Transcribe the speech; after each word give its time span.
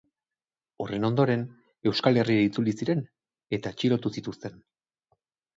Horren 0.85 1.03
ondoren, 1.09 1.43
Euskal 1.91 2.19
Herrira 2.21 2.45
itzuli 2.47 2.75
ziren 2.81 3.05
eta 3.59 3.75
atxilotu 3.75 4.13
zituzten. 4.19 4.57